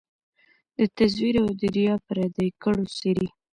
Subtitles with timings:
[0.77, 3.27] د تزویر او د ریا پردې کړو څیري